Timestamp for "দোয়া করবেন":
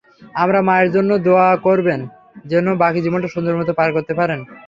1.25-1.99